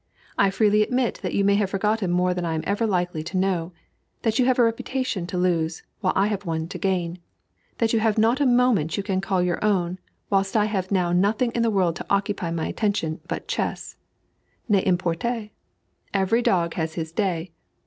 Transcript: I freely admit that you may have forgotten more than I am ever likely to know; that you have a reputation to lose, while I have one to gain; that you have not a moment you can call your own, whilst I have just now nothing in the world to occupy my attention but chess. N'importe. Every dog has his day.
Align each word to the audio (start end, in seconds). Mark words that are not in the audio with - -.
I 0.35 0.49
freely 0.49 0.81
admit 0.81 1.19
that 1.21 1.35
you 1.35 1.43
may 1.45 1.53
have 1.57 1.69
forgotten 1.69 2.09
more 2.09 2.33
than 2.33 2.43
I 2.43 2.55
am 2.55 2.63
ever 2.65 2.87
likely 2.87 3.21
to 3.21 3.37
know; 3.37 3.71
that 4.23 4.39
you 4.39 4.45
have 4.47 4.57
a 4.57 4.63
reputation 4.63 5.27
to 5.27 5.37
lose, 5.37 5.83
while 5.99 6.11
I 6.15 6.25
have 6.25 6.43
one 6.43 6.67
to 6.69 6.79
gain; 6.79 7.19
that 7.77 7.93
you 7.93 7.99
have 7.99 8.17
not 8.17 8.41
a 8.41 8.47
moment 8.47 8.97
you 8.97 9.03
can 9.03 9.21
call 9.21 9.43
your 9.43 9.63
own, 9.63 9.99
whilst 10.31 10.57
I 10.57 10.65
have 10.65 10.85
just 10.85 10.91
now 10.91 11.11
nothing 11.11 11.51
in 11.51 11.61
the 11.61 11.69
world 11.69 11.95
to 11.97 12.05
occupy 12.09 12.49
my 12.49 12.65
attention 12.65 13.21
but 13.27 13.47
chess. 13.47 13.95
N'importe. 14.67 15.51
Every 16.15 16.41
dog 16.41 16.73
has 16.73 16.95
his 16.95 17.11
day. 17.11 17.51